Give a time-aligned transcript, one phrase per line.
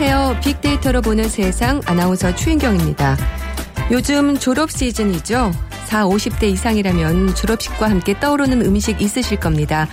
[0.00, 0.40] 안녕하세요.
[0.42, 3.16] 빅데이터로 보는 세상 아나운서 추인경입니다.
[3.90, 5.50] 요즘 졸업 시즌이죠.
[5.86, 9.88] 4, 50대 이상이라면 졸업식과 함께 떠오르는 음식 있으실 겁니다.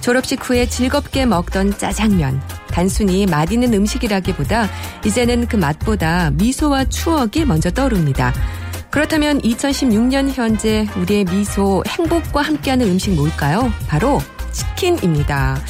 [0.00, 2.42] 졸업식 후에 즐겁게 먹던 짜장면.
[2.66, 4.68] 단순히 맛있는 음식이라기보다
[5.06, 8.34] 이제는 그 맛보다 미소와 추억이 먼저 떠오릅니다.
[8.90, 13.72] 그렇다면 2016년 현재 우리의 미소, 행복과 함께하는 음식 뭘까요?
[13.86, 14.20] 바로
[14.50, 15.62] 치킨입니다.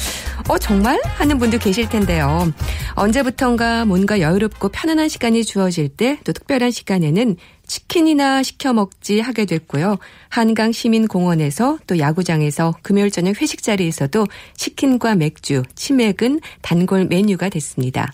[0.47, 1.01] 어, 정말?
[1.03, 2.51] 하는 분도 계실 텐데요.
[2.93, 9.97] 언제부턴가 뭔가 여유롭고 편안한 시간이 주어질 때 또 특별한 시간에는 치킨이나 시켜 먹지 하게 됐고요.
[10.29, 18.13] 한강 시민공원에서 또 야구장에서 금요일 저녁 회식 자리에서도 치킨과 맥주, 치맥은 단골 메뉴가 됐습니다.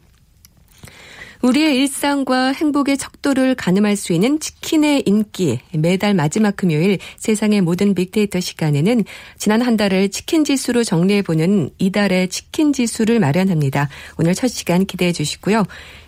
[1.42, 5.60] 우리의 일상과 행복의 척도를 가늠할 수 있는 치킨의 인기.
[5.74, 9.04] 매달 마지막 금요일 세상의 모든 빅데이터 시간에는
[9.38, 13.90] 지난 한 달을 치킨 지수로 정리해보는 이달의 치킨 지수를 마련합니다.
[14.18, 15.66] 오늘 첫 시간 기대해 주시고요.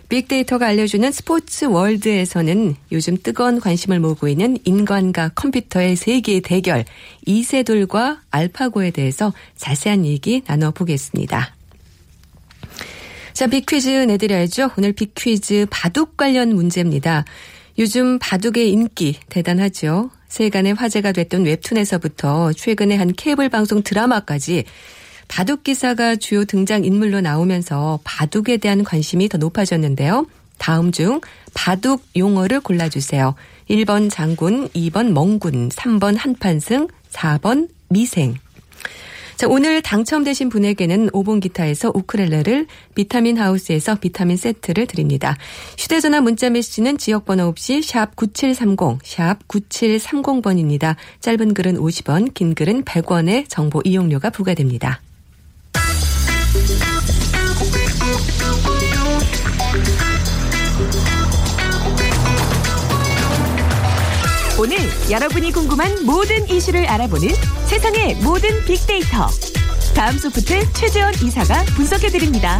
[0.08, 6.84] 빅데이터가 알려주는 스포츠 월드에서는 요즘 뜨거운 관심을 모으고 있는 인간과 컴퓨터의 세계의 대결,
[7.26, 11.54] 이세돌과 알파고에 대해서 자세한 얘기 나눠보겠습니다.
[13.34, 14.70] 자, 빅퀴즈 내드려야죠.
[14.78, 17.24] 오늘 빅퀴즈 바둑 관련 문제입니다.
[17.80, 20.10] 요즘 바둑의 인기 대단하죠.
[20.28, 24.64] 세간의 화제가 됐던 웹툰에서부터 최근에 한 케이블 방송 드라마까지
[25.26, 30.26] 바둑 기사가 주요 등장 인물로 나오면서 바둑에 대한 관심이 더 높아졌는데요.
[30.58, 31.20] 다음 중
[31.54, 33.34] 바둑 용어를 골라주세요.
[33.68, 38.36] 1번 장군, 2번 멍군, 3번 한판승, 4번 미생.
[39.36, 45.36] 자, 오늘 당첨되신 분에게는 5번 기타에서 우크렐레를 비타민 하우스에서 비타민 세트를 드립니다.
[45.76, 50.94] 휴대전화 문자 메시지는 지역번호 없이 샵 9730, 샵 9730번입니다.
[51.20, 55.00] 짧은 글은 50원, 긴 글은 100원의 정보 이용료가 부과됩니다.
[64.56, 64.76] 오늘
[65.10, 67.28] 여러분이 궁금한 모든 이슈를 알아보는
[67.66, 69.26] 세상의 모든 빅데이터.
[69.96, 72.58] 다음 소프트 최재원 이사가 분석해드립니다.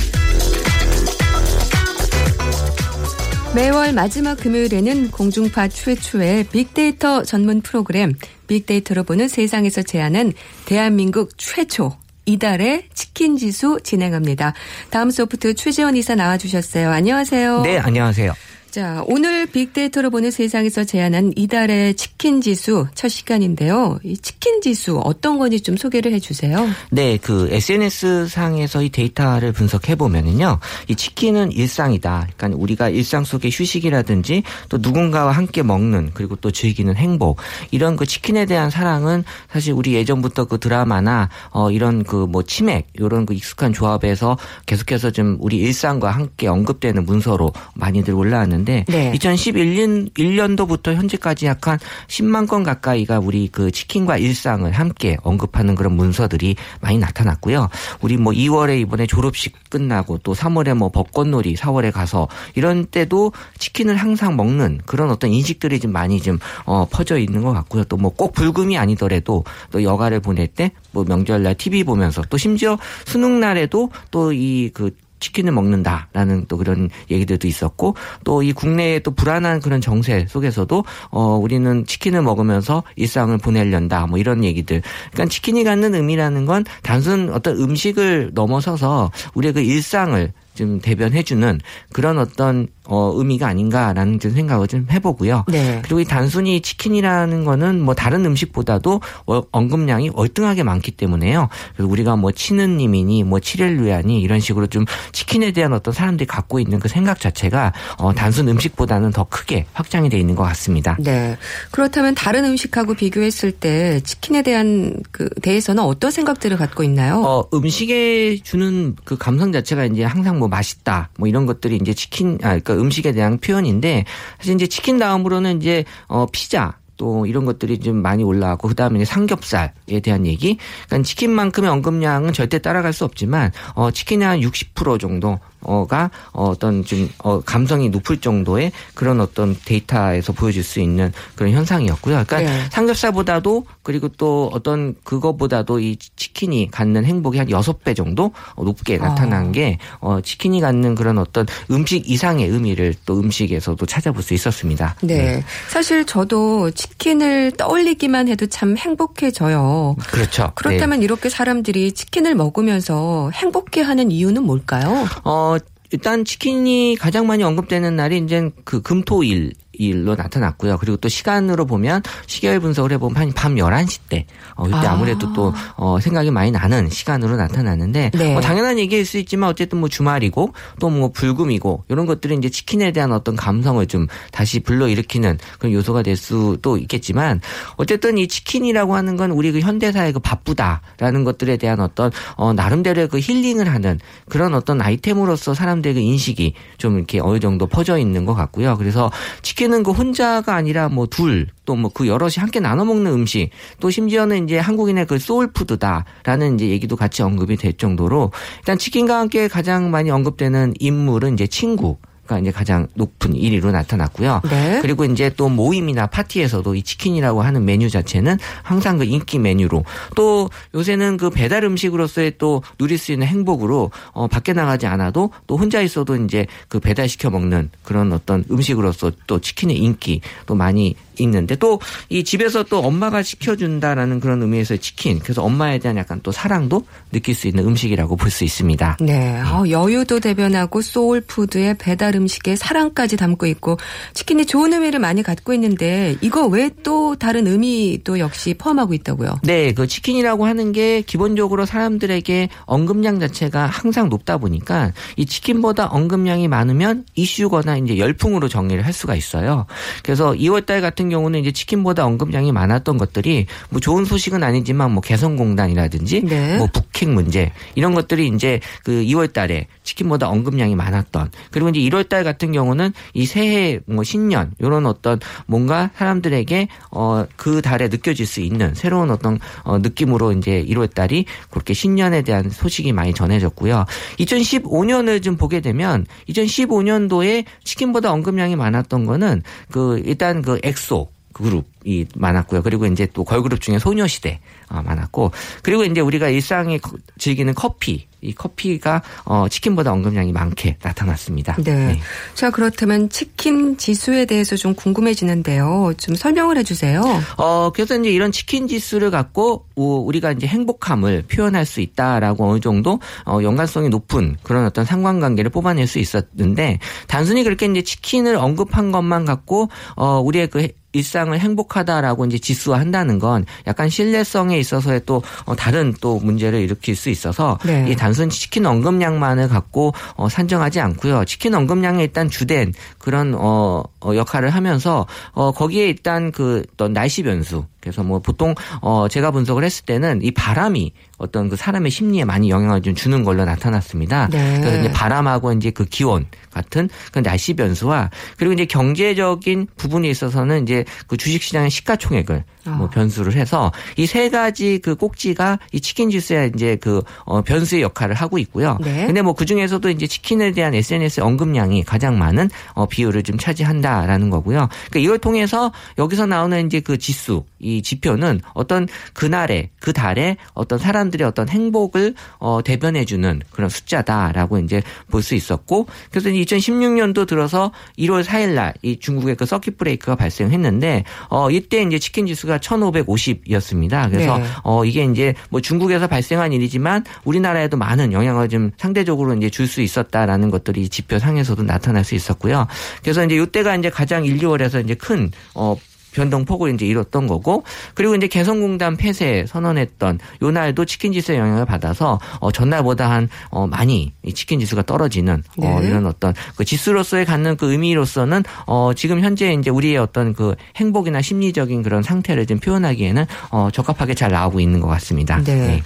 [3.54, 8.14] 매월 마지막 금요일에는 공중파 최초의 빅데이터 전문 프로그램
[8.48, 10.32] 빅데이터로 보는 세상에서 제안한
[10.66, 14.54] 대한민국 최초 이달의 치킨 지수 진행합니다.
[14.90, 16.90] 다음 소프트 최재원 이사 나와주셨어요.
[16.90, 17.62] 안녕하세요.
[17.62, 18.34] 네, 안녕하세요.
[18.74, 24.00] 자, 오늘 빅데이터로 보는 세상에서 제안한 이달의 치킨 지수 첫 시간인데요.
[24.02, 26.66] 이 치킨 지수 어떤 건지 좀 소개를 해 주세요.
[26.90, 30.58] 네, 그 SNS 상에서 이 데이터를 분석해 보면은요,
[30.88, 32.26] 이 치킨은 일상이다.
[32.36, 37.38] 그러니까 우리가 일상 속의 휴식이라든지 또 누군가와 함께 먹는 그리고 또 즐기는 행복
[37.70, 42.88] 이런 그 치킨에 대한 사랑은 사실 우리 예전부터 그 드라마나 어 이런 그 뭐 치맥
[42.94, 44.36] 이런 그 익숙한 조합에서
[44.66, 49.12] 계속해서 좀 우리 일상과 함께 언급되는 문서로 많이들 올라왔는데 네.
[49.12, 55.94] 2011년 1년도부터 현재까지 약 한 10만 건 가까이가 우리 그 치킨과 일상을 함께 언급하는 그런
[55.96, 57.70] 문서들이 많이 나타났고요.
[58.02, 63.96] 우리 뭐 2월에 이번에 졸업식 끝나고 또 3월에 뭐 벚꽃놀이 4월에 가서 이런 때도 치킨을
[63.96, 67.84] 항상 먹는 그런 어떤 인식들이 좀 많이 좀 어, 퍼져 있는 것 같고요.
[67.84, 72.78] 또 뭐 꼭 불금이 아니더라도 또 여가를 보낼 때 뭐 명절날 TV 보면서 또 심지어
[73.06, 74.90] 수능 날에도 또 이 그
[75.24, 81.36] 치킨을 먹는다라는 또 그런 얘기들도 있었고 또 이 국내의 또 불안한 그런 정세 속에서도 어
[81.36, 84.82] 우리는 치킨을 먹으면서 일상을 보내려다 뭐 이런 얘기들.
[85.12, 91.60] 그러니까 치킨이 갖는 의미라는 건 단순 어떤 음식을 넘어서서 우리의 그 일상을 좀 대변해주는
[91.92, 95.44] 그런 어떤 어, 의미가 아닌가라는 좀 생각을 좀 해보고요.
[95.48, 95.80] 네.
[95.82, 101.48] 그리고 이 단순히 치킨이라는 거는 뭐 다른 음식보다도 어, 언급량이 월등하게 많기 때문에요.
[101.74, 106.78] 그래서 우리가 뭐 치느님이니 뭐 칠렐루야니 이런 식으로 좀 치킨에 대한 어떤 사람들이 갖고 있는
[106.78, 110.96] 그 생각 자체가 어, 단순 음식보다는 더 크게 확장이 돼 있는 것 같습니다.
[111.00, 111.36] 네.
[111.70, 117.22] 그렇다면 다른 음식하고 비교했을 때 치킨에 대한 그 대해서는 어떤 생각들을 갖고 있나요?
[117.22, 122.38] 어, 음식에 주는 그 감성 자체가 이제 항상 뭐 맛있다, 뭐 이런 것들이 이제 치킨,
[122.42, 124.04] 아, 그러니까 그러니까 음식에 대한 표현인데
[124.38, 129.04] 사실 이제 치킨 다음으로는 이제 어 피자 또 이런 것들이 좀 많이 올라왔고 그다음에 이제
[129.04, 130.58] 삼겹살에 대한 얘기.
[130.86, 137.08] 그러니까 치킨만큼의 언급량은 절대 따라갈 수 없지만 어 치킨의 한 60% 정도 어가 어떤 좀
[137.18, 142.24] 어, 감성이 높을 정도의 그런 어떤 데이터에서 보여줄 수 있는 그런 현상이었고요.
[142.26, 142.64] 그러니까 네.
[142.70, 149.52] 삼겹살보다도 그리고 또 어떤 그거보다도 이 치킨이 갖는 행복이 한 여섯 배 정도 높게 나타난
[149.52, 154.96] 게 어, 치킨이 갖는 그런 어떤 음식 이상의 의미를 또 음식에서도 찾아볼 수 있었습니다.
[155.02, 155.44] 네.
[155.68, 159.96] 사실 저도 치킨을 떠올리기만 해도 참 행복해져요.
[160.06, 160.52] 그렇죠.
[160.54, 165.06] 그렇다면 이렇게 사람들이 치킨을 먹으면서 행복해 하는 이유는 뭘까요?
[165.24, 165.53] 어,
[165.90, 170.78] 일단 치킨이 가장 많이 언급되는 날이 이제 그 금토일 일로 나타났고요.
[170.78, 174.92] 그리고 또 시간으로 보면 시계열 분석을 해보면 한 밤 11시 때, 어, 이때 아.
[174.92, 174.96] 아.
[174.96, 178.32] 무래도 또, 어, 생각이 많이 나는 시간으로 나타나는데, 네.
[178.32, 182.92] 뭐 당연한 얘기일 수 있지만 어쨌든 뭐 주말이고 또 뭐 불금이고 이런 것들이 이제 치킨에
[182.92, 187.40] 대한 어떤 감성을 좀 다시 불러일으키는 그런 요소가 될 수도 있겠지만
[187.76, 193.08] 어쨌든 이 치킨이라고 하는 건 우리 그 현대사의 그 바쁘다라는 것들에 대한 어떤, 어, 나름대로의
[193.08, 193.98] 그 힐링을 하는
[194.28, 198.76] 그런 어떤 아이템으로서 사람들의 그 인식이 좀 이렇게 어느 정도 퍼져 있는 것 같고요.
[198.78, 199.10] 그래서
[199.42, 203.50] 치킨 은그 혼자가 아니라 뭐 둘, 또 뭐 그 여럿이 함께 나눠 먹는 음식,
[203.80, 209.48] 또 심지어는 이제 한국인의 그 소울푸드다라는 이제 얘기도 같이 언급이 될 정도로 일단 치킨과 함께
[209.48, 211.96] 가장 많이 언급되는 인물은 이제 친구.
[212.26, 214.40] 가 이제 가장 높은 1위로 나타났고요.
[214.48, 214.78] 네.
[214.80, 219.84] 그리고 이제 또 모임이나 파티에서도 이 치킨이라고 하는 메뉴 자체는 항상 그 인기 메뉴로
[220.16, 225.58] 또 요새는 그 배달 음식으로서의 또 누릴 수 있는 행복으로 어 밖에 나가지 않아도 또
[225.58, 230.96] 혼자 있어도 이제 그 배달 시켜 먹는 그런 어떤 음식으로서 또 치킨의 인기 또 많이
[231.18, 231.78] 있는데 또
[232.08, 237.34] 이 집에서 또 엄마가 시켜준다라는 그런 의미에서의 치킨 그래서 엄마에 대한 약간 또 사랑도 느낄
[237.34, 238.96] 수 있는 음식이라고 볼 수 있습니다.
[239.00, 239.40] 네.
[239.42, 243.76] 어, 여유도 대변하고 소울푸드에 배달 음식에 사랑까지 담고 있고
[244.14, 249.38] 치킨이 좋은 의미를 많이 갖고 있는데 이거 왜 또 다른 의미도 역시 포함하고 있다고요?
[249.44, 256.48] 네, 그 치킨이라고 하는 게 기본적으로 사람들에게 언급량 자체가 항상 높다 보니까 이 치킨보다 언급량이
[256.48, 259.66] 많으면 이슈거나 이제 열풍으로 정리를 할 수가 있어요.
[260.02, 266.22] 그래서 2월달 같은 경우는 이제 치킨보다 언급량이 많았던 것들이 뭐 좋은 소식은 아니지만 뭐 개성공단이라든지
[266.24, 266.56] 네.
[266.56, 272.08] 뭐 북핵 문제 이런 것들이 이제 그 2월 달에 치킨보다 언급량이 많았던 그리고 이제 1월
[272.08, 278.26] 달 같은 경우는 이 새해 뭐 신년 이런 어떤 뭔가 사람들에게 어 그 달에 느껴질
[278.26, 283.84] 수 있는 새로운 어떤 어 느낌으로 이제 1월 달이 그렇게 신년에 대한 소식이 많이 전해졌고요.
[284.18, 290.93] 2015년을 좀 보게 되면 2015년도에 치킨보다 언급량이 많았던 거는 그 일단 그 엑소
[291.34, 292.62] 그룹이 많았고요.
[292.62, 294.40] 그리고 이제 또 걸그룹 중에 소녀시대
[294.70, 300.78] 어, 많았고 그리고 이제 우리가 일상에 거- 즐기는 커피 이 커피가 어 치킨보다 언급량이 많게
[300.82, 301.56] 나타났습니다.
[301.62, 302.00] 네.
[302.34, 305.92] 자, 그렇다면 치킨 지수에 대해서 좀 궁금해지는데요.
[305.98, 307.02] 좀 설명을 해주세요.
[307.36, 312.60] 어, 그래서 이제 이런 치킨 지수를 갖고 우- 우리가 이제 행복함을 표현할 수 있다라고 어느
[312.60, 318.90] 정도 어, 연관성이 높은 그런 어떤 상관관계를 뽑아낼 수 있었는데 단순히 그렇게 이제 치킨을 언급한
[318.90, 325.22] 것만 갖고 어, 우리의 그 해- 일상을 행복하다라고 이제 지수화한다는 건 약간 신뢰성에 있어서의 또
[325.44, 327.86] 어, 다른 또 문제를 일으킬 수 있어서 네.
[327.88, 331.24] 이 단순 치킨 언급량만을 갖고 어, 산정하지 않고요.
[331.26, 337.22] 치킨 언급량이 일단 주된 그런 어, 어, 역할을 하면서 어, 거기에 일단 그 어떤 날씨
[337.22, 342.24] 변수 그래서 뭐 보통 어 제가 분석을 했을 때는 이 바람이 어떤 그 사람의 심리에
[342.24, 344.28] 많이 영향을 좀 주는 걸로 나타났습니다.
[344.32, 344.58] 네.
[344.60, 350.62] 그래서 이제 바람하고 이제 그 기온 같은 그 날씨 변수와 그리고 이제 경제적인 부분에 있어서는
[350.62, 352.90] 이제 그 주식시장의 시가총액을 뭐 아.
[352.90, 358.14] 변수를 해서 이 세 가지 그 꼭지가 이 치킨 지수의 이제 그 어, 변수의 역할을
[358.14, 358.78] 하고 있고요.
[358.80, 359.06] 네.
[359.06, 364.30] 근데 뭐 그 중에서도 이제 치킨에 대한 SNS 언급량이 가장 많은 어, 비율을 좀 차지한다라는
[364.30, 364.68] 거고요.
[364.90, 370.78] 그러니까 이걸 통해서 여기서 나오는 이제 그 지수, 이 지표는 어떤 그날의 그 달에 어떤
[370.78, 378.22] 사람들의 어떤 행복을 어, 대변해주는 그런 숫자다라고 이제 볼 수 있었고, 그래서 2016년도 들어서 1월
[378.24, 384.10] 4일날 이 중국의 그 서킷 브레이크가 발생했는데, 어 이때 이제 치킨 지수가 1,550이었습니다.
[384.10, 384.44] 그래서 네.
[384.62, 389.80] 어 이게 이제 뭐 중국에서 발생한 일이지만 우리나라에도 많은 영향을 좀 상대적으로 이제 줄 수
[389.80, 392.66] 있었다라는 것들이 지표상에서도 나타날 수 있었고요.
[393.02, 395.76] 그래서 이제 이때가 이제 가장 1, 2월에서 이제 큰 어
[396.14, 402.18] 변동폭을 이제 이뤘던 거고 그리고 이제 개성공단 폐쇄 선언했던 요 날도 치킨 지수의 영향을 받아서
[402.40, 405.88] 어 전날보다 한 어 많이 이 치킨 지수가 떨어지는 어 네.
[405.88, 411.22] 이런 어떤 그 지수로서의 갖는 그 의미로서는 어 지금 현재 이제 우리의 어떤 그 행복이나
[411.22, 415.42] 심리적인 그런 상태를 좀 표현하기에는 어 적합하게 잘 나오고 있는 것 같습니다.
[415.44, 415.82] 네.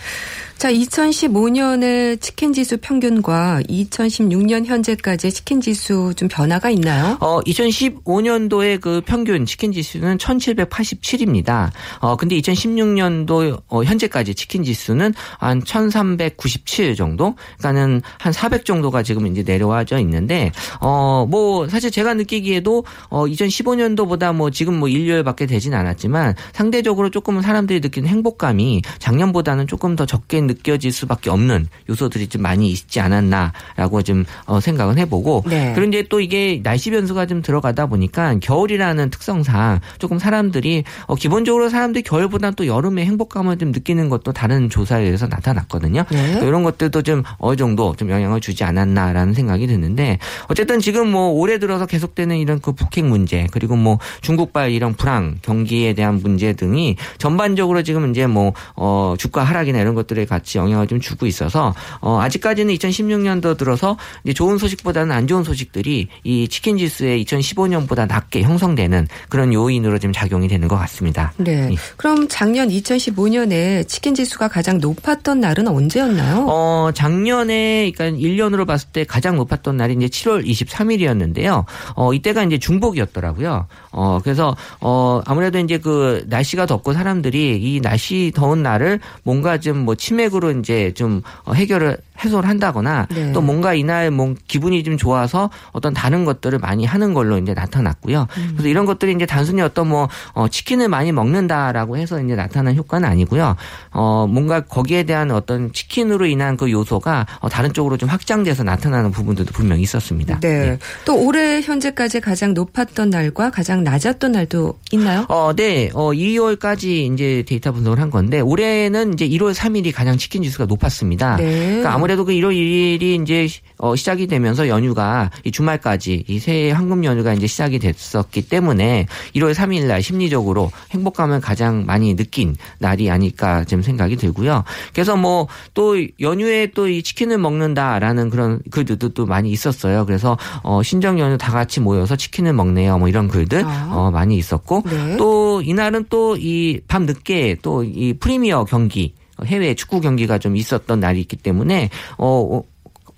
[0.58, 7.16] 자, 2015년의 치킨 지수 평균과 2016년 현재까지의 치킨 지수 좀 변화가 있나요?
[7.20, 11.70] 어, 2015년도의 그 평균 치킨 지수는 1787입니다.
[12.00, 17.36] 어, 근데 2016년도 어, 현재까지 치킨 지수는 한 1397 정도?
[17.58, 20.50] 그러니까는 한 400 정도가 지금 이제 내려와져 있는데,
[20.80, 27.40] 어, 뭐, 사실 제가 느끼기에도 어, 2015년도보다 뭐 지금 뭐 일요일밖에 되진 않았지만 상대적으로 조금
[27.42, 34.02] 사람들이 느끼는 행복감이 작년보다는 조금 더 적게 느껴질 수밖에 없는 요소들이 좀 많이 있지 않았나라고
[34.02, 35.72] 좀 어, 생각은 해보고 네.
[35.74, 42.02] 그런데 또 이게 날씨 변수가 좀 들어가다 보니까 겨울이라는 특성상 조금 사람들이 어, 기본적으로 사람들이
[42.02, 46.04] 겨울보다는 또 여름에 행복감을 좀 느끼는 것도 다른 조사에 의해서 나타났거든요.
[46.10, 46.40] 네.
[46.42, 51.58] 이런 것들도 좀 어느 정도 좀 영향을 주지 않았나라는 생각이 드는데 어쨌든 지금 뭐 올해
[51.58, 56.96] 들어서 계속되는 이런 그 북핵 문제 그리고 뭐 중국발 이런 불황 경기에 대한 문제 등이
[57.18, 62.20] 전반적으로 지금 이제 뭐 어, 주가 하락이나 이런 것들에 같이 영향을 좀 주고 있어서 어,
[62.20, 69.08] 아직까지는 2016년도 들어서 이제 좋은 소식보다는 안 좋은 소식들이 이 치킨 지수에 2015년보다 낮게 형성되는
[69.28, 71.32] 그런 요인으로 지금 작용이 되는 것 같습니다.
[71.36, 71.70] 네.
[71.72, 71.76] 예.
[71.96, 76.46] 그럼 작년 2015년에 치킨 지수가 가장 높았던 날은 언제였나요?
[76.48, 81.64] 어, 작년에, 그러니까 1년으로 봤을 때 가장 높았던 날이 이제 7월 23일이었는데요.
[81.96, 83.66] 어, 이때가 이제 중복이었더라고요.
[83.90, 89.88] 어, 그래서, 어, 아무래도 이제 그 날씨가 덥고 사람들이 이 날씨 더운 날을 뭔가 좀
[89.88, 93.32] 뭐 치맥 으로 이제 좀 어, 해결을 해소를 한다거나 네.
[93.32, 98.26] 또 뭔가 이날 뭐 기분이 좀 좋아서 어떤 다른 것들을 많이 하는 걸로 이제 나타났고요.
[98.36, 98.48] 음.
[98.52, 103.08] 그래서 이런 것들이 이제 단순히 어떤 뭐 어, 치킨을 많이 먹는다라고 해서 이제 나타난 효과는
[103.08, 103.56] 아니고요.
[103.92, 109.12] 어, 뭔가 거기에 대한 어떤 치킨으로 인한 그 요소가 어, 다른 쪽으로 좀 확장돼서 나타나는
[109.12, 110.40] 부분들도 분명히 있었습니다.
[110.40, 110.78] 네.
[111.04, 115.24] 또 올해 현재까지 가장 높았던 날과 가장 낮았던 날도 있나요?
[115.28, 115.90] 어, 네.
[115.94, 121.36] 어, 2월까지 이제 데이터 분석을 한 건데 올해는 이제 1월 3일이 가장 치킨 지수가 높았습니다.
[121.36, 121.66] 네.
[121.66, 123.46] 그러니까 아무 래도 그 1월 1일이 이제
[123.76, 129.54] 어, 시작이 되면서 연휴가 이 주말까지 이 새해 황금 연휴가 이제 시작이 됐었기 때문에 1월
[129.54, 134.64] 3일 날 심리적으로 행복감을 가장 많이 느낀 날이 아닐까 좀 생각이 들고요.
[134.92, 140.06] 그래서 뭐 또 연휴에 또 이 치킨을 먹는다라는 그런 글들도 또 많이 있었어요.
[140.06, 142.98] 그래서 어, 신정 연휴 다 같이 모여서 치킨을 먹네요.
[142.98, 143.90] 뭐 이런 글들 아.
[143.92, 145.16] 어, 많이 있었고 네.
[145.18, 149.12] 또 이날은 또 이 밤 늦게 또 이 프리미어 경기
[149.46, 152.62] 해외 축구 경기가 좀 있었던 날이 있기 때문에 어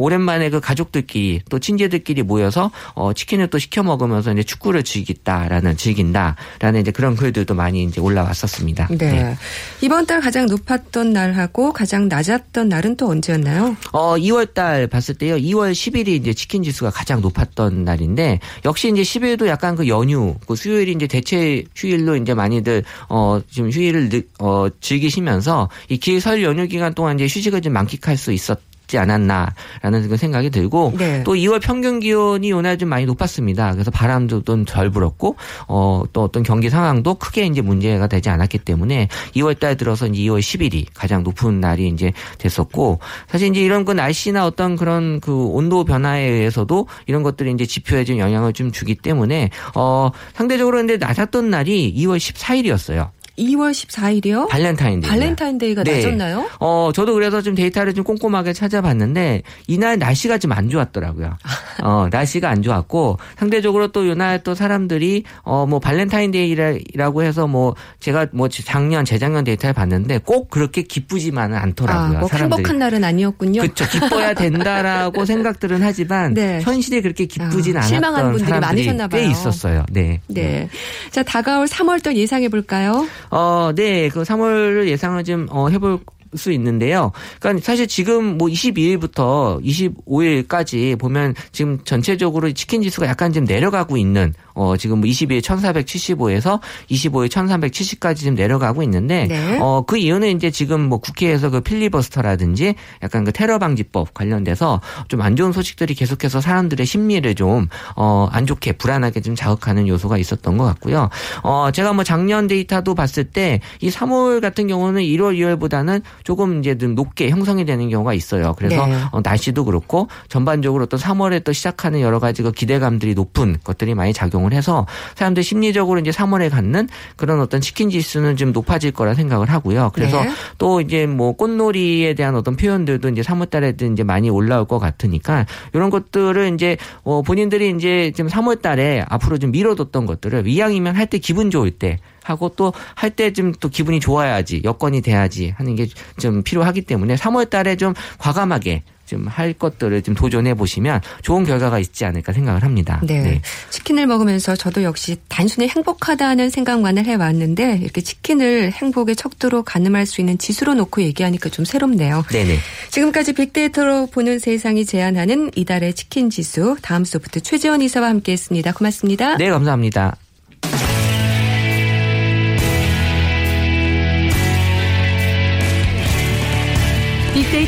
[0.00, 6.80] 오랜만에 그 가족들끼리 또 친지들끼리 모여서 어 치킨을 또 시켜 먹으면서 이제 축구를 즐긴다라는 즐긴다라는
[6.80, 8.88] 이제 그런 글들도 많이 이제 올라왔었습니다.
[8.98, 9.36] 네.
[9.80, 13.76] 이번 달 가장 높았던 날하고 가장 낮았던 날은 또 언제였나요?
[13.92, 15.36] 어, 2월 달 봤을 때요.
[15.36, 20.56] 2월 10일이 이제 치킨 지수가 가장 높았던 날인데 역시 이제 10일도 약간 그 연휴, 그
[20.56, 26.42] 수요일이 이제 대체 휴일로 이제 많이들 어 지금 휴일을 느- 어 즐기시면서 이 길 설
[26.42, 28.58] 연휴 기간 동안 이제 휴식을 좀 만끽할 수 있었
[28.90, 31.22] 지 않았나라는 그 생각이 들고 네.
[31.24, 33.72] 또 2월 평균 기온이 이날 좀 많이 높았습니다.
[33.72, 35.36] 그래서 바람도 좀 덜 불었고
[35.68, 40.22] 어 또 어떤 경기 상황도 크게 이제 문제가 되지 않았기 때문에 2월 달 들어서 이제
[40.22, 45.32] 2월 10일이 가장 높은 날이 이제 됐었고 사실 이제 이런 그 날씨나 어떤 그런 그
[45.32, 50.96] 온도 변화에 의해서도 이런 것들이 이제 지표에 좀 영향을 좀 주기 때문에 어 상대적으로 근데
[50.96, 53.10] 낮았던 날이 2월 14일이었어요.
[53.40, 54.48] 2월 14일이요?
[54.48, 55.10] 발렌타인데이.
[55.10, 55.96] 발렌타인데이가 네.
[56.04, 56.46] 낮았나요?
[56.60, 61.38] 어, 저도 그래서 좀 데이터를 좀 꼼꼼하게 찾아봤는데 이날 날씨가 좀 안 좋았더라고요.
[61.82, 68.26] 어, 날씨가 안 좋았고 상대적으로 또 이날 또 사람들이 어, 뭐 발렌타인데이라고 해서 뭐 제가
[68.32, 72.16] 뭐 작년, 재작년 데이터를 봤는데 꼭 그렇게 기쁘지만은 않더라고요.
[72.16, 72.56] 아, 뭐 사람들이.
[72.58, 73.62] 행복한 날은 아니었군요.
[73.62, 73.86] 그렇죠.
[73.88, 76.60] 기뻐야 된다라고 생각들은 하지만 네.
[76.62, 79.30] 현실에 그렇게 기쁘진 아, 않았던 실망한 분들이 많으셨나 꽤 봐요.
[79.30, 79.84] 있었어요.
[79.90, 80.20] 네.
[80.26, 80.68] 네.
[81.10, 83.06] 자, 다가올 3월달 예상해 볼까요?
[83.30, 84.08] 어, 네.
[84.08, 86.00] 그 3월 예상을 좀 어, 해볼
[86.36, 87.12] 수 있는데요.
[87.40, 94.32] 그러니까 사실 지금 뭐 22일부터 25일까지 보면 지금 전체적으로 치킨 지수가 약간 좀 내려가고 있는
[94.54, 96.60] 어 지금 뭐 22일 1475에서
[96.90, 99.58] 25일 1370까지 좀 내려가고 있는데 네.
[99.60, 105.36] 어그 이유는 이제 지금 뭐 국회에서 그 필리버스터라든지 약간 그 테러 방지법 관련돼서 좀 안
[105.36, 110.64] 좋은 소식들이 계속해서 사람들의 심리를 좀 어 안 좋게 불안하게 좀 자극하는 요소가 있었던 것
[110.64, 111.08] 같고요.
[111.42, 116.78] 어 제가 뭐 작년 데이터도 봤을 때 이 3월 같은 경우는 1월 2월보다는 조금 이제
[116.78, 118.54] 좀 높게 형성이 되는 경우가 있어요.
[118.56, 118.96] 그래서 네.
[119.12, 124.12] 어, 날씨도 그렇고 전반적으로 또 3월에 또 시작하는 여러 가지 그 기대감들이 높은 것들이 많이
[124.12, 124.86] 작용을 해서
[125.16, 129.90] 사람들 심리적으로 이제 3월에 갖는 그런 어떤 치킨 지수는 좀 높아질 거라 생각을 하고요.
[129.94, 130.30] 그래서 네.
[130.58, 135.90] 또 이제 뭐 꽃놀이에 대한 어떤 표현들도 이제 3월달에도 이제 많이 올라올 것 같으니까 이런
[135.90, 141.50] 것들을 이제 어 본인들이 이제 지금 3월달에 앞으로 좀 미뤄뒀던 것들을 이왕이면 할 때 기분
[141.50, 141.98] 좋을 때
[142.30, 145.86] 하고 또 할때좀또 기분이 좋아야지 여건이 돼야지 하는 게
[146.18, 152.04] 좀 필요하기 때문에 3월 달에 좀 과감하게 좀할 것들을 좀 도전해 보시면 좋은 결과가 있지
[152.04, 153.00] 않을까 생각을 합니다.
[153.02, 153.42] 네.
[153.70, 160.38] 치킨을 먹으면서 저도 역시 단순히 행복하다는 생각만을 해왔는데 이렇게 치킨을 행복의 척도로 가늠할 수 있는
[160.38, 162.24] 지수로 놓고 얘기하니까 좀 새롭네요.
[162.30, 162.58] 네네.
[162.90, 168.72] 지금까지 빅데이터로 보는 세상이 제안하는 이달의 치킨 지수 다음 소프트 최재원 이사와 함께했습니다.
[168.74, 169.36] 고맙습니다.
[169.38, 170.16] 네, 감사합니다.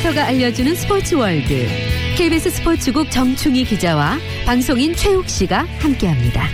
[0.02, 1.66] 빅데이터가 알려주는 스포츠 월드.
[2.16, 6.44] KBS 스포츠국 정충희 기자와 방송인 최욱 씨가 함께합니다.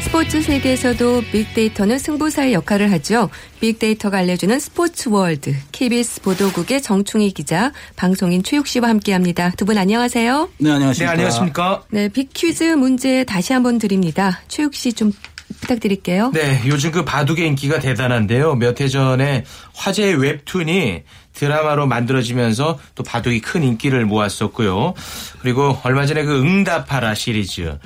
[0.00, 3.30] 스포츠 세계에서도 빅데이터는 승부사의 역할을 하죠.
[3.60, 9.52] 빅데이터가 알려주는 스포츠 월드 KBS 보도국의 정충희 기자, 방송인 최욱 씨와 함께합니다.
[9.56, 10.48] 두 분 안녕하세요.
[10.58, 11.12] 네, 네, 안녕하십니까.
[11.12, 11.82] 안녕하십니까.
[11.90, 14.40] 네, 빅퀴즈 문제 다시 한번 드립니다.
[14.48, 15.12] 최욱 씨 좀
[15.62, 16.32] 부탁드릴게요.
[16.34, 18.56] 네, 요즘 그 바둑의 인기가 대단한데요.
[18.56, 21.02] 몇 해 전에 화제의 웹툰이
[21.32, 24.94] 드라마로 만들어지면서 또 바둑이 큰 인기를 모았었고요.
[25.40, 27.78] 그리고 얼마 전에 그 응답하라 시리즈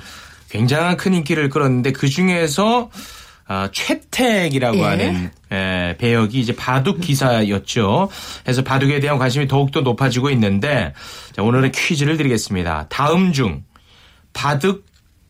[0.49, 2.89] 굉장한 큰 인기를 끌었는데 그 중에서
[3.49, 4.83] 아, 최택이라고 예.
[4.83, 8.09] 하는 에, 배역이 이제 바둑 기사였죠.
[8.43, 10.93] 그래서 바둑에 대한 관심이 더욱더 높아지고 있는데
[11.33, 12.87] 자, 오늘은 퀴즈를 드리겠습니다.
[12.89, 13.63] 다음 중
[14.33, 14.85] 바둑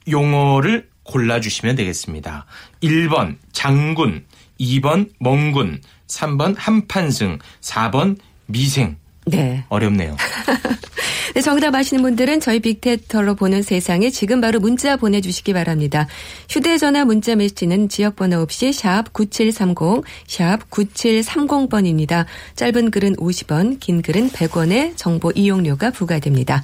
[0.10, 2.46] 용어를 골라주시면 되겠습니다.
[2.84, 4.26] 1번 장군,
[4.60, 8.98] 2번 멍군, 3번 한판승, 4번 미생.
[9.26, 9.66] 네.
[9.70, 10.16] 어렵네요.
[11.36, 16.08] 네, 정답 아시는 분들은 저희 빅데이터로 보는 세상에 지금 바로 문자 보내주시기 바랍니다.
[16.50, 22.26] 휴대전화 문자 메시지는 지역번호 없이 샵 9730, 샵 9730번입니다.
[22.56, 26.64] 짧은 글은 50원, 긴 글은 100원의 정보 이용료가 부과됩니다.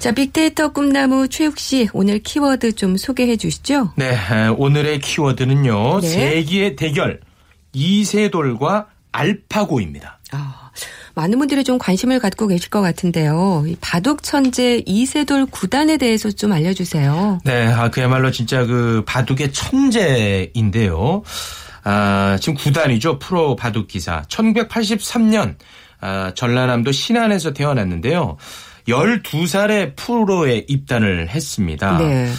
[0.00, 3.92] 자, 빅데이터 꿈나무 최욱 씨, 오늘 키워드 좀 소개해 주시죠.
[3.96, 6.00] 네, 에, 오늘의 키워드는요.
[6.00, 6.08] 네.
[6.08, 7.20] 세기의 대결
[7.74, 10.18] 이세돌과 알파고입니다.
[10.32, 10.70] 아,
[11.14, 13.64] 많은 분들이 좀 관심을 갖고 계실 것 같은데요.
[13.66, 17.40] 이 바둑 천재 이세돌 구단에 대해서 좀 알려주세요.
[17.44, 21.22] 네, 아, 그야말로 진짜 그 바둑의 천재인데요.
[21.84, 23.18] 아, 지금 구단이죠.
[23.18, 24.22] 프로 바둑 기사.
[24.22, 25.56] 1983년
[26.00, 28.38] 아, 전라남도 신안에서 태어났는데요.
[28.88, 31.98] 12살에 프로에 입단을 했습니다.
[31.98, 32.32] 네.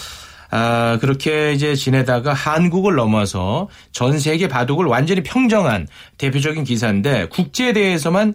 [0.51, 8.33] 아, 그렇게 이제 지내다가 한국을 넘어서 전 세계 바둑을 완전히 평정한 대표적인 기사인데 국제대회에서만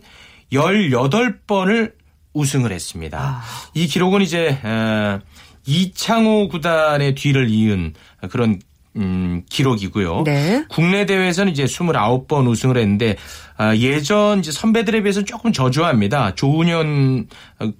[0.53, 1.92] 18번을
[2.33, 3.42] 우승을 했습니다.
[3.75, 5.21] 이 기록은 이제 어,
[5.66, 7.95] 이창호 구단의 뒤를 이은
[8.31, 8.61] 그런
[8.97, 10.23] 음, 기록이고요.
[10.25, 10.64] 네.
[10.69, 13.16] 국내 대회에서는 이제 29번 우승을 했는데
[13.59, 16.35] 아, 예전 이제 선배들에 비해서 는 조금 저조합니다.
[16.35, 17.29] 조은현
[17.61, 17.73] 어,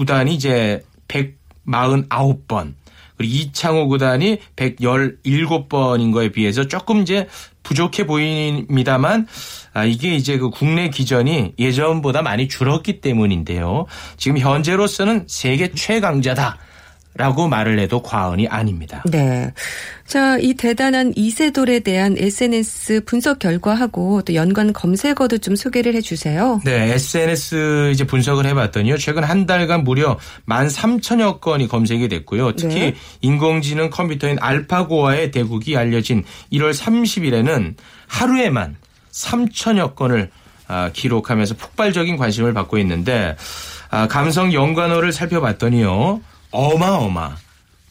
[0.00, 2.72] 구단이 이제 149번
[3.18, 7.28] 그리고 이창호 구단이 117번인 거에 비해서 조금 이제
[7.62, 9.26] 부족해 보입니다만
[9.74, 13.84] 아, 이게 이제 그 국내 기전이 예전보다 많이 줄었기 때문인데요.
[14.16, 16.56] 지금 현재로서는 세계 최강자다.
[17.14, 19.02] 라고 말을 해도 과언이 아닙니다.
[19.10, 19.52] 네.
[20.06, 26.60] 자, 이 대단한 이세돌에 대한 SNS 분석 결과하고 또 연관 검색어도 좀 소개를 해 주세요.
[26.64, 28.96] 네, SNS 이제 분석을 해 봤더니요.
[28.96, 30.18] 최근 한 달간 무려
[30.48, 32.52] 13,000여 건이 검색이 됐고요.
[32.52, 32.94] 특히 네.
[33.22, 37.74] 인공지능 컴퓨터인 알파고와의 대국이 알려진 1월 30일에는
[38.06, 38.76] 하루에만
[39.10, 40.30] 3,000여 건을
[40.68, 43.36] 아, 기록하면서 폭발적인 관심을 받고 있는데
[43.90, 46.20] 아, 감성 연관어를 살펴봤더니요.
[46.50, 47.36] 어마어마,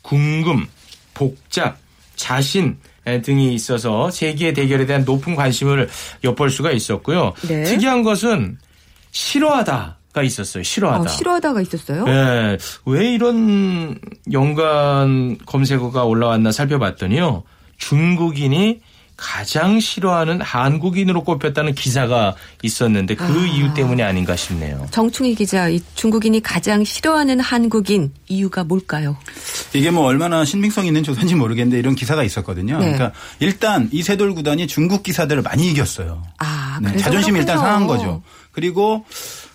[0.02, 0.66] 궁금,
[1.14, 1.78] 복잡,
[2.16, 2.78] 자신
[3.24, 5.90] 등이 있어서 세계의 대결에 대한 높은 관심을
[6.24, 7.34] 엿볼 수가 있었고요.
[7.48, 7.64] 네.
[7.64, 8.58] 특이한 것은
[9.12, 10.64] 싫어하다 가 있었어요.
[10.64, 11.04] 싫어하다.
[11.04, 12.04] 어, 싫어하다가 있었어요?
[12.06, 12.58] 네.
[12.86, 14.00] 왜 이런
[14.32, 17.44] 연관 검색어가 올라왔나 살펴봤더니요.
[17.78, 18.82] 중국인이
[19.20, 23.46] 가장 싫어하는 한국인으로 꼽혔다는 기사가 있었는데 그 아.
[23.46, 24.88] 이유 때문이 아닌가 싶네요.
[24.92, 29.18] 정충희 기자, 이 중국인이 가장 싫어하는 한국인 이유가 뭘까요?
[29.74, 32.80] 이게 뭐 얼마나 신빙성 있는 조사인지 모르겠는데 이런 기사가 있었거든요.
[32.80, 32.94] 네.
[32.94, 36.24] 그러니까 일단 이세돌 구단이 중국 기사들을 많이 이겼어요.
[36.38, 37.72] 아, 네, 그래서 자존심이 일단 그렇군요.
[37.74, 38.24] 상한 거죠.
[38.52, 39.06] 그리고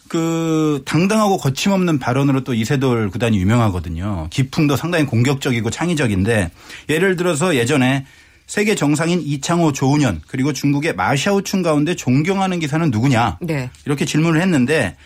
[0.09, 4.29] 그 당당하고 거침없는 발언으로 또 이세돌 구단이 유명하거든요.
[4.31, 6.51] 기풍도 상당히 공격적이고 창의적인데
[6.91, 8.05] 예를 들어서 예전에
[8.47, 13.71] 세계 정상인 이창호 조은현 그리고 중국의 마샤오춘 가운데 존경하는 기사는 누구냐 네.
[13.87, 14.97] 이렇게 질문을 했는데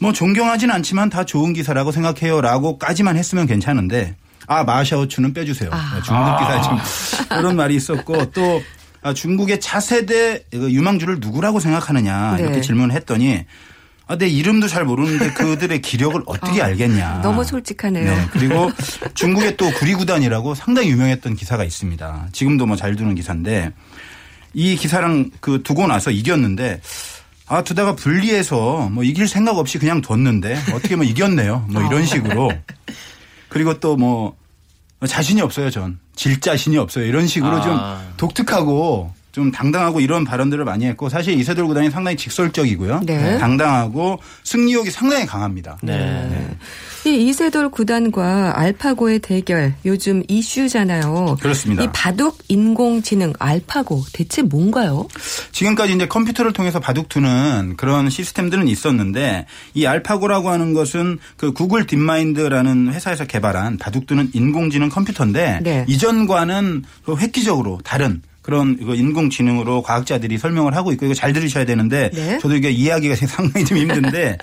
[0.00, 4.16] 뭐 존경하진 않지만 다 좋은 기사라고 생각해요라고까지만 했으면 괜찮은데
[4.46, 5.70] 아 마샤오춘은 빼주세요.
[5.72, 6.00] 아.
[6.02, 6.78] 중국 기사에 좀
[7.38, 8.62] 그런 말이 있었고 또
[9.02, 12.42] 아, 중국의 차세대 그 유망주를 누구라고 생각하느냐 네.
[12.42, 13.44] 이렇게 질문을 했더니
[14.08, 17.20] 아, 내 이름도 잘 모르는데 그들의 기력을 어떻게 알겠냐.
[17.22, 18.04] 너무 솔직하네요.
[18.10, 18.26] 네.
[18.32, 18.70] 그리고
[19.14, 22.28] 중국의 또 구리구단이라고 상당히 유명했던 기사가 있습니다.
[22.32, 23.72] 지금도 뭐 잘 두는 기사인데
[24.54, 26.80] 이 기사랑 그 두고 나서 이겼는데
[27.46, 31.66] 아 두다가 분리해서 뭐 이길 생각 없이 그냥 뒀는데 어떻게 뭐 이겼네요.
[31.70, 32.50] 뭐 이런 식으로
[33.48, 34.36] 그리고 또 뭐
[35.06, 35.98] 자신이 없어요 전.
[36.16, 37.04] 질 자신이 없어요.
[37.04, 37.60] 이런 식으로 아.
[37.60, 37.78] 좀
[38.16, 43.02] 독특하고 좀 당당하고 이런 발언들을 많이 했고 사실 이세돌 구단이 상당히 직설적이고요.
[43.04, 43.38] 네.
[43.38, 45.78] 당당하고 승리욕이 상당히 강합니다.
[45.82, 46.56] 네.
[47.04, 51.36] 이 이세돌 구단과 알파고의 대결 요즘 이슈잖아요.
[51.40, 51.84] 그렇습니다.
[51.84, 55.06] 이 바둑 인공지능 알파고 대체 뭔가요?
[55.52, 61.86] 지금까지 이제 컴퓨터를 통해서 바둑 두는 그런 시스템들은 있었는데 이 알파고라고 하는 것은 그 구글
[61.86, 65.84] 딥마인드라는 회사에서 개발한 바둑 두는 인공지능 컴퓨터인데 네.
[65.86, 72.08] 이전과는 그 획기적으로 다른 그런 이거 인공지능으로 과학자들이 설명을 하고 있고 이거 잘 들으셔야 되는데
[72.14, 72.38] 네.
[72.38, 74.38] 저도 이게 이해하기가 상당히 좀 힘든데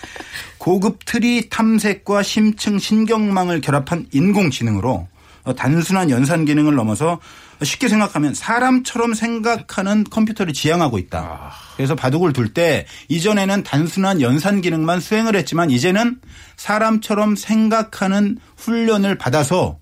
[0.60, 5.08] 고급 트리 탐색과 심층 신경망을 결합한 인공지능으로
[5.46, 7.20] 어, 단순한 연산 기능을 넘어서
[7.64, 11.54] 쉽게 생각하면 사람처럼 생각하는 컴퓨터를 지향하고 있다.
[11.76, 16.20] 그래서 바둑을 둘 때 이전에는 단순한 연산 기능만 수행을 했지만 이제는
[16.58, 19.80] 사람처럼 생각하는 훈련을 받아서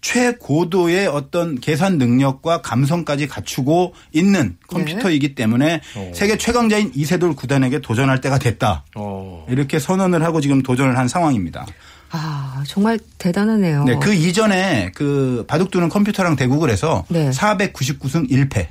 [0.00, 5.80] 최고도의 어떤 계산 능력과 감성까지 갖추고 있는 컴퓨터이기 때문에
[6.14, 8.84] 세계 최강자인 이세돌 구단에게 도전할 때가 됐다.
[8.94, 9.46] 어.
[9.48, 11.66] 이렇게 선언을 하고 지금 도전을 한 상황입니다.
[12.12, 13.84] 아 정말 대단하네요.
[13.84, 17.30] 네, 그 이전에 그 바둑 두는 컴퓨터랑 대국을 해서 네.
[17.30, 18.66] 499승 1패.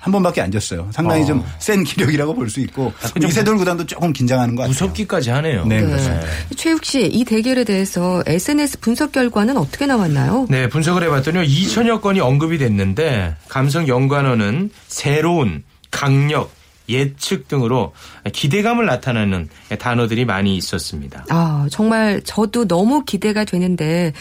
[0.00, 0.88] 한 번밖에 안 졌어요.
[0.92, 4.72] 상당히 좀센 기력이라고 볼 수 있고 이세돌 구단도 조금 긴장하는 것 같아요.
[4.72, 5.64] 무섭기까지 하네요.
[5.66, 5.86] 네, 네.
[5.86, 6.26] 그렇습니다.
[6.56, 10.46] 최욱 씨, 이 대결에 대해서 SNS 분석 결과는 어떻게 나왔나요?
[10.48, 11.42] 네, 분석을 해봤더니요.
[11.42, 16.50] 2천여 건이 언급이 됐는데 감성 연관어는 새로운, 강력,
[16.88, 17.92] 예측 등으로
[18.32, 21.24] 기대감을 나타내는 단어들이 많이 있었습니다.
[21.28, 24.12] 아, 정말 저도 너무 기대가 되는데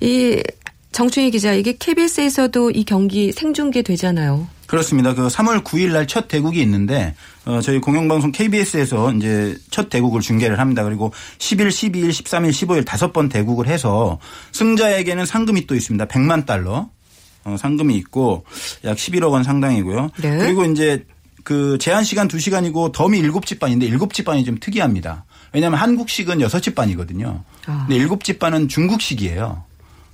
[0.00, 0.42] 이
[0.98, 4.48] 정충희 기자 이게 KBS에서도 이 경기 생중계 되잖아요.
[4.66, 5.14] 그렇습니다.
[5.14, 10.58] 그 3월 9일 날 첫 대국이 있는데 어 저희 공영방송 KBS에서 이제 첫 대국을 중계를
[10.58, 10.82] 합니다.
[10.82, 14.18] 그리고 10일, 12일, 13일, 15일 다섯 번 대국을 해서
[14.50, 16.06] 승자에게는 상금이 또 있습니다.
[16.06, 16.90] 100만 달러
[17.44, 18.44] 어 상금이 있고
[18.82, 20.10] 약 11억 원 상당이고요.
[20.20, 20.38] 네.
[20.38, 21.06] 그리고 이제
[21.44, 25.26] 그 제한 시간 2시간이고 덤이 7집 반인데 7집 반이 좀 특이합니다.
[25.52, 27.44] 왜냐하면 한국식은 6집 반이거든요.
[27.66, 27.86] 아.
[27.88, 29.67] 근데 7집 반은 중국식이에요.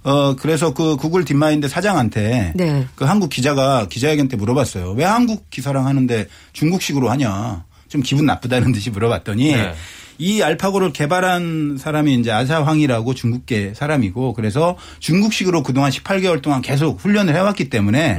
[0.04, 2.86] 어 그래서 그 구글 딥마인드 사장한테 네.
[2.94, 4.92] 그 한국 기자가 기자회견 때 물어봤어요.
[4.92, 7.64] 왜 한국 기사랑 하는데 중국식으로 하냐?
[7.88, 9.74] 좀 기분 나쁘다는 듯이 물어봤더니 네.
[10.18, 17.34] 이 알파고를 개발한 사람이 이제 아사황이라고 중국계 사람이고 그래서 중국식으로 그동안 18개월 동안 계속 훈련을
[17.34, 18.18] 해왔기 때문에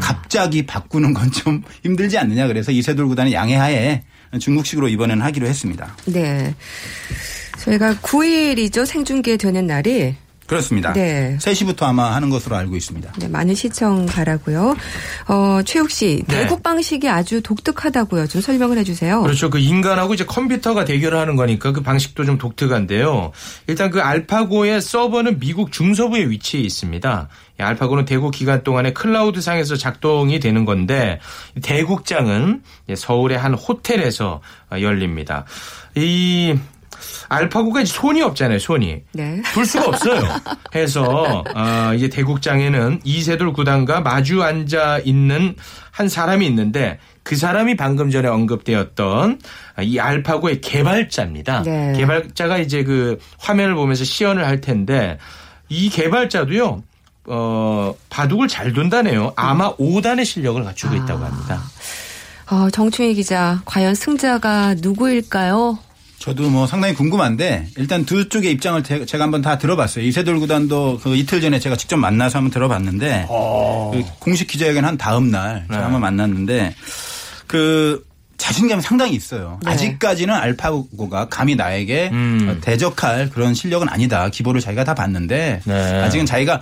[0.00, 4.02] 갑자기 바꾸는 건 좀 힘들지 않느냐 그래서 이세돌 구단이 양해하에
[4.40, 5.94] 중국식으로 이번에는 하기로 했습니다.
[6.06, 6.54] 네.
[7.58, 8.86] 저희가 9일이죠.
[8.86, 10.14] 생중계 되는 날이.
[10.46, 10.92] 그렇습니다.
[10.92, 11.36] 네.
[11.40, 13.12] 3시부터 아마 하는 것으로 알고 있습니다.
[13.18, 14.76] 네, 많은 시청 바라고요.
[15.28, 16.42] 어, 최욱 씨, 네.
[16.42, 18.26] 대국 방식이 아주 독특하다고요.
[18.28, 19.22] 좀 설명을 해 주세요.
[19.22, 19.50] 그렇죠.
[19.50, 23.32] 그 인간하고 이제 컴퓨터가 대결을 하는 거니까 그 방식도 좀 독특한데요.
[23.66, 27.28] 일단 그 알파고의 서버는 미국 중서부에 위치해 있습니다.
[27.58, 31.20] 이 알파고는 대국 기간 동안에 클라우드 상에서 작동이 되는 건데
[31.62, 32.62] 대국장은
[32.94, 34.40] 서울의 한 호텔에서
[34.72, 35.44] 열립니다.
[35.94, 36.54] 이
[37.28, 39.02] 알파고가 손이 없잖아요, 손이.
[39.12, 39.42] 네.
[39.52, 40.22] 둘 수가 없어요.
[40.74, 45.54] 해서 어, 이제 대국장에는 이세돌 구단과 마주 앉아 있는
[45.90, 49.40] 한 사람이 있는데 그 사람이 방금 전에 언급되었던
[49.82, 51.62] 이 알파고의 개발자입니다.
[51.62, 51.94] 네.
[51.96, 55.18] 개발자가 이제 그 화면을 보면서 시연을 할 텐데
[55.68, 56.82] 이 개발자도요.
[57.28, 59.32] 어, 바둑을 잘 둔다네요.
[59.34, 61.60] 아마 5단의 실력을 갖추고 있다고 합니다.
[62.48, 65.78] 어, 정충희 기자, 과연 승자가 누구일까요?
[66.18, 70.04] 저도 뭐 상당히 궁금한데 일단 두 쪽의 입장을 제- 제가 한번 다 들어봤어요.
[70.04, 75.30] 이세돌 구단도 그 이틀 전에 제가 직접 만나서 한번 들어봤는데 그 공식 기자회견 한 다음
[75.30, 75.82] 날 제가 네.
[75.84, 76.74] 한번 만났는데
[77.46, 78.04] 그
[78.38, 79.60] 자신감이 상당히 있어요.
[79.64, 79.70] 네.
[79.70, 82.48] 아직까지는 알파고가 감히 나에게 음.
[82.56, 84.28] 어, 대적할 그런 실력은 아니다.
[84.28, 85.74] 기보를 자기가 다 봤는데 네.
[86.02, 86.60] 아직은 자기가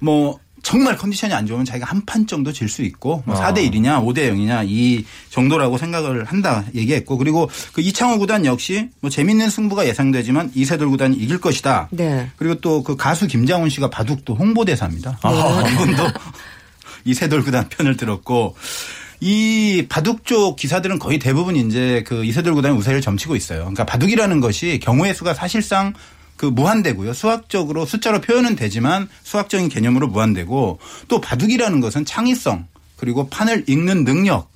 [0.00, 3.40] 뭐 정말 컨디션이 안 좋으면 자기가 한 판 정도 질 수 있고 뭐 어.
[3.40, 9.10] 4대 1이냐 5대 0이냐 이 정도라고 생각을 한다 얘기했고 그리고 그 이창호 구단 역시 뭐
[9.10, 11.88] 재밌는 승부가 예상되지만 이세돌 구단이 이길 것이다.
[11.90, 12.30] 네.
[12.36, 15.18] 그리고 또 그 가수 김장훈 씨가 바둑도 홍보대사입니다.
[15.72, 16.02] 이분도
[17.04, 18.54] 이세돌 구단 편을 들었고
[19.20, 23.60] 이 바둑 쪽 기사들은 거의 대부분 이제 그 이세돌 구단이 우세를 점치고 있어요.
[23.60, 25.92] 그러니까 바둑이라는 것이 경우의 수가 사실상
[26.36, 27.12] 그 무한대고요.
[27.12, 32.66] 수학적으로 숫자로 표현은 되지만 수학적인 개념으로 무한대고 또 바둑이라는 것은 창의성
[32.96, 34.50] 그리고 판을 읽는 능력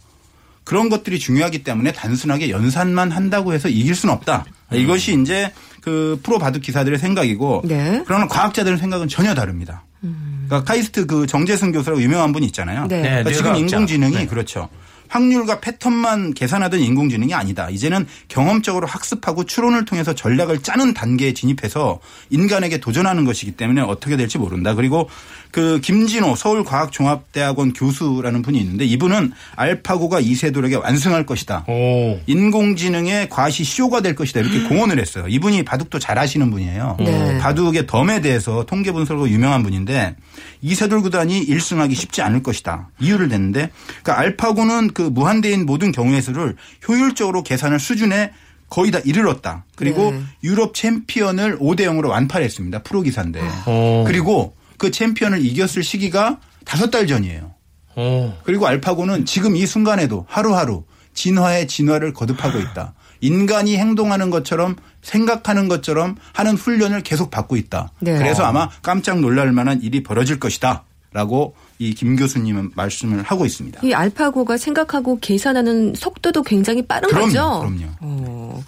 [0.64, 4.44] 그런 것들이 중요하기 때문에 단순하게 연산만 한다고 해서 이길 수는 없다.
[4.72, 8.02] 이것이 이제 그 프로 바둑 기사들의 생각이고 네.
[8.04, 9.84] 그러나 과학자들의 생각은 전혀 다릅니다.
[10.00, 12.86] 그러니까 카이스트 그 정재승 교수라고 유명한 분이 있잖아요.
[12.88, 13.00] 네.
[13.00, 13.76] 그러니까 네, 지금 뇌과학자.
[13.76, 14.26] 인공지능이 네.
[14.26, 14.68] 그렇죠.
[15.08, 17.68] 확률과 패턴만 계산하던 인공지능이 아니다.
[17.70, 24.38] 이제는 경험적으로 학습하고 추론을 통해서 전략을 짜는 단계에 진입해서 인간에게 도전하는 것이기 때문에 어떻게 될지
[24.38, 24.74] 모른다.
[24.74, 25.08] 그리고
[25.50, 31.64] 그 김진호 서울과학종합대학원 교수라는 분이 있는데 이분은 알파고가 이세돌에게 완승할 것이다.
[31.68, 32.20] 오.
[32.26, 35.24] 인공지능의 과시 쇼가 될 것이다 이렇게 공언을 했어요.
[35.28, 36.96] 이분이 바둑도 잘 하시는 분이에요.
[37.00, 37.38] 네.
[37.38, 40.16] 바둑의 덤에 대해서 통계 분석으로 유명한 분인데
[40.60, 42.90] 이세돌 구단이 1승하기 쉽지 않을 것이다.
[43.00, 43.70] 이유를 냈는데
[44.02, 46.56] 그러니까 알파고는 그 무한대인 모든 경우의 수를
[46.88, 48.32] 효율적으로 계산할 수준에
[48.70, 49.66] 거의 다 이르렀다.
[49.74, 50.22] 그리고 네.
[50.42, 52.82] 유럽 챔피언을 5대 0으로 완파했습니다.
[52.82, 53.42] 프로 기사인데.
[53.66, 54.04] 오.
[54.04, 57.52] 그리고 그 챔피언을 이겼을 시기가 다섯 달 전이에요.
[57.96, 58.32] 오.
[58.44, 62.94] 그리고 알파고는 지금 이 순간에도 하루하루 진화의 진화를 거듭하고 있다.
[63.20, 67.92] 인간이 행동하는 것처럼 생각하는 것처럼 하는 훈련을 계속 받고 있다.
[68.00, 68.16] 네.
[68.16, 70.84] 그래서 아마 깜짝 놀랄 만한 일이 벌어질 것이다.
[71.12, 73.80] 라고 이 김 교수님은 말씀을 하고 있습니다.
[73.84, 77.58] 이 알파고가 생각하고 계산하는 속도도 굉장히 빠른 그럼요, 거죠.
[77.60, 77.92] 그럼요.
[78.00, 78.64] 어.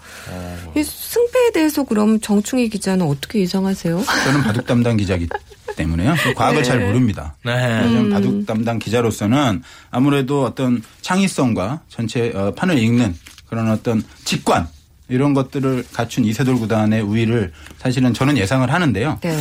[0.75, 4.03] 이 승패에 대해서 그럼 정충희 기자는 어떻게 예상하세요?
[4.25, 5.27] 저는 바둑 담당 기자기
[5.75, 6.15] 때문에요.
[6.23, 6.63] 그 과학을 네.
[6.63, 7.35] 잘 모릅니다.
[7.43, 7.51] 네.
[7.83, 13.15] 저는 바둑 담당 기자로서는 아무래도 어떤 창의성과 전체 어, 판을 읽는
[13.49, 14.67] 그런 어떤 직관
[15.07, 19.19] 이런 것들을 갖춘 이세돌 구단의 우위를 사실은 저는 예상을 하는데요.
[19.21, 19.37] 네.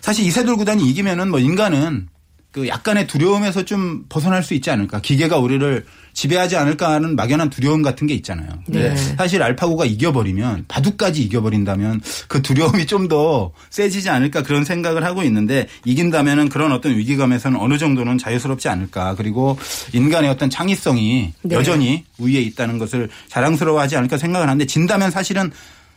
[0.00, 2.08] 사실 이세돌 구단이 이기면은 뭐 인간은
[2.54, 5.00] 그 약간의 두려움에서 좀 벗어날 수 있지 않을까.
[5.00, 8.48] 기계가 우리를 지배하지 않을까 하는 막연한 두려움 같은 게 있잖아요.
[8.68, 8.94] 네.
[8.94, 15.66] 사실 알파고가 이겨버리면 바둑까지 이겨버린다면 그 두려움이 좀 더 세지지 않을까 그런 생각을 하고 있는데
[15.84, 19.16] 이긴다면은 그런 어떤 위기감에서는 어느 정도는 자유스럽지 않을까.
[19.16, 19.58] 그리고
[19.92, 21.56] 인간의 어떤 창의성이 네.
[21.56, 25.50] 여전히 우위에 있다는 것을 자랑스러워하지 않을까 생각을 하는데 진다면 사실은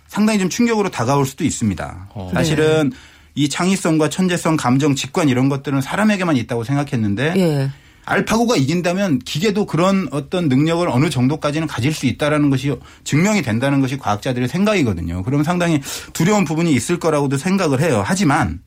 [0.07, 2.09] 상당히 좀 충격으로 다가올 수도 있습니다.
[2.33, 2.91] 사실은
[3.37, 7.69] 이 창의성과 천재성, 감정, 직관 이런 것들은 사람에게만 있다고 생각했는데 예.
[8.03, 13.97] 알파고가 이긴다면 기계도 그런 어떤 능력을 어느 정도까지는 가질 수 있다라는 것이 증명이 된다는 것이
[13.97, 15.21] 과학자들의 생각이거든요.
[15.21, 15.81] 그럼 상당히
[16.13, 18.01] 두려운 부분이 있을 거라고도 생각을 해요.
[18.03, 18.59] 하지만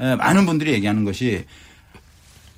[0.00, 1.44] 에, 많은 분들이 얘기하는 것이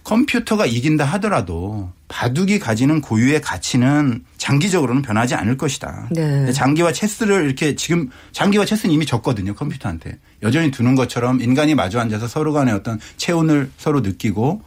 [0.05, 6.09] 컴퓨터가 이긴다 하더라도 바둑이 가지는 고유의 가치는 장기적으로는 변하지 않을 것이다.
[6.11, 6.53] 네.
[6.53, 12.29] 장기와 체스를 이렇게 지금 장기와 체스는 이미 졌거든요 컴퓨터한테 여전히 두는 것처럼 인간이 마주 앉아서
[12.29, 14.63] 서로 간의 어떤 체온을 서로 느끼고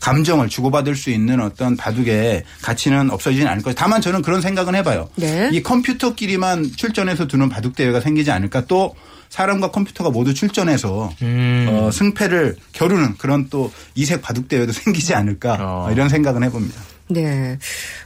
[0.00, 3.82] 감정을 주고받을 수 있는 어떤 바둑의 가치는 없어지진 않을 것이다.
[3.82, 5.08] 다만 저는 그런 생각은 해봐요.
[5.16, 5.50] 네.
[5.52, 8.94] 이 컴퓨터끼리만 출전해서 두는 바둑 대회가 생기지 않을까 또
[9.28, 11.66] 사람과 컴퓨터가 모두 출전해서 음.
[11.70, 15.90] 어, 승패를 겨루는 그런 또 이색 바둑 대회도 생기지 않을까 어.
[15.92, 16.80] 이런 생각은 해봅니다.
[17.08, 17.58] 네.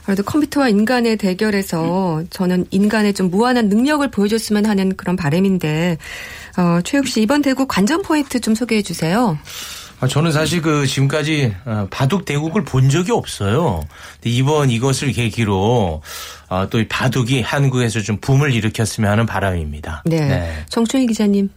[0.05, 5.97] 그래도 컴퓨터와 인간의 대결에서 저는 인간의 좀 무한한 능력을 보여줬으면 하는 그런 바람인데,
[6.57, 9.37] 어, 최욱 씨 이번 대구 관전 포인트 좀 소개해 주세요.
[10.01, 13.85] 아, 저는 사실 그 지금까지 어, 바둑 대국을 본 적이 없어요.
[14.15, 16.01] 근데 이번 이것을 계기로
[16.49, 20.01] 어, 또이 바둑이 한국에서 좀 붐을 일으켰으면 하는 바람입니다.
[20.05, 20.65] 네.
[20.69, 21.49] 정춘희 기자님.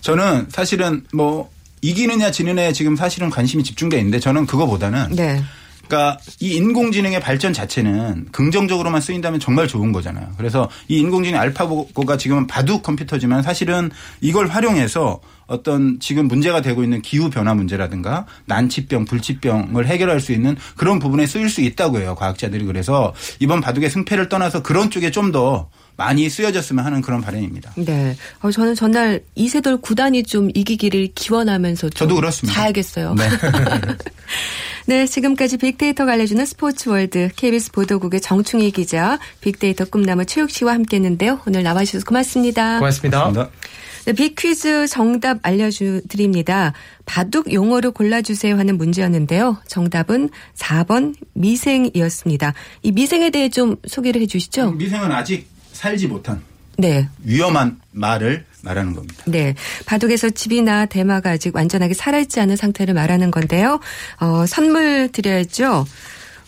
[0.00, 1.50] 저는 사실은 뭐
[1.82, 5.42] 이기느냐 지느냐에 지금 사실은 관심이 집중돼 있는데 저는 그거보다는 네.
[5.88, 10.28] 그러니까 이 인공지능의 발전 자체는 긍정적으로만 쓰인다면 정말 좋은 거잖아요.
[10.36, 17.00] 그래서 이 인공지능 알파고가 지금은 바둑 컴퓨터지만 사실은 이걸 활용해서 어떤 지금 문제가 되고 있는
[17.00, 22.14] 기후 변화 문제라든가 난치병, 불치병을 해결할 수 있는 그런 부분에 쓰일 수 있다고 해요.
[22.16, 27.72] 과학자들이 그래서 이번 바둑의 승패를 떠나서 그런 쪽에 좀더 많이 쓰여졌으면 하는 그런 바람입니다.
[27.76, 28.16] 네.
[28.40, 32.60] 어, 저는 전날 이세돌 구단이 좀 이기기를 기원하면서 좀 저도 그렇습니다.
[32.60, 33.14] 자야겠어요.
[33.14, 33.28] 네.
[34.88, 41.40] 네, 지금까지 빅데이터가 알려주는 스포츠 월드 KBS 보도국의 정충희 기자, 빅데이터 꿈나무 최욱 씨와 함께했는데요.
[41.46, 42.78] 오늘 나와주셔서 고맙습니다.
[42.78, 43.24] 고맙습니다.
[43.24, 43.58] 감사합니다.
[44.06, 46.72] 네, 빅퀴즈 정답 알려드립니다.
[47.04, 49.58] 바둑 용어를 골라주세요 하는 문제였는데요.
[49.66, 52.54] 정답은 4번 미생이었습니다.
[52.82, 54.70] 이 미생에 대해 좀 소개를 해 주시죠.
[54.70, 56.40] 미생은 아직 살지 못한
[56.78, 57.06] 네.
[57.24, 59.22] 위험한 말을 말하는 겁니다.
[59.26, 59.54] 네.
[59.86, 63.80] 바둑에서 집이나 대마가 아직 완전하게 살아있지 않은 상태를 말하는 건데요.
[64.20, 65.86] 어, 선물 드려야죠.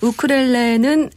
[0.00, 1.10] 우크렐레는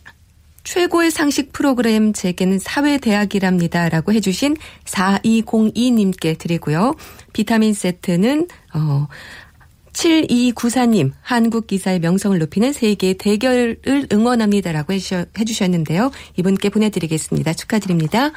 [0.63, 3.89] 최고의 상식 프로그램 제게는 사회대학이랍니다.
[3.89, 6.95] 라고 해주신 4202님께 드리고요.
[7.33, 9.07] 비타민 세트는, 어,
[9.93, 13.77] 7294님, 한국 기사의 명성을 높이는 세계의 대결을
[14.11, 16.11] 응원합니다라고 해주셨- 해주셨는데요.
[16.37, 17.53] 이분께 보내드리겠습니다.
[17.53, 18.31] 축하드립니다.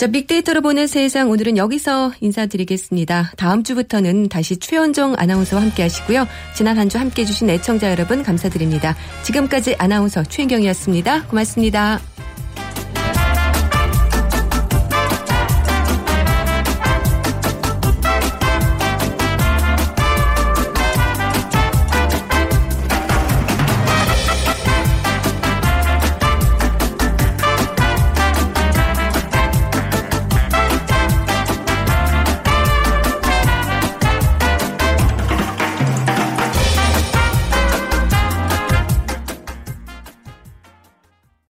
[0.00, 3.32] 자, 빅데이터로 보는 세상 오늘은 여기서 인사드리겠습니다.
[3.36, 6.26] 다음 주부터는 다시 최현정 아나운서와 함께 하시고요.
[6.56, 8.96] 지난 한 주 함께 해주신 애청자 여러분 감사드립니다.
[9.24, 11.26] 지금까지 아나운서 최현경이었습니다.
[11.26, 12.00] 고맙습니다.